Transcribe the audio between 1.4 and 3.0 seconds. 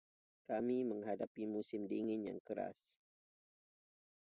musim dingin yang keras.